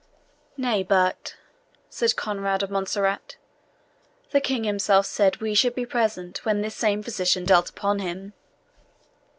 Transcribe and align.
"Nay, 0.57 0.81
but," 0.81 1.35
said 1.87 2.15
Conrade 2.15 2.63
of 2.63 2.71
Montserrat, 2.71 3.35
"the 4.31 4.41
King 4.41 4.63
himself 4.63 5.05
said 5.05 5.37
we 5.37 5.53
should 5.53 5.75
be 5.75 5.85
present 5.85 6.43
when 6.43 6.61
this 6.61 6.73
same 6.73 7.03
physician 7.03 7.45
dealt 7.45 7.69
upon 7.69 7.99
him." 7.99 8.33